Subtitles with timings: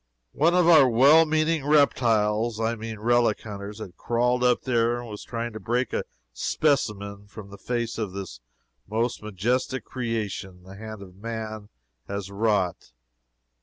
[0.33, 5.07] One of our well meaning reptiles I mean relic hunters had crawled up there and
[5.07, 8.39] was trying to break a "specimen" from the face of this
[8.87, 11.69] the most majestic creation the hand of man
[12.07, 12.93] has wrought.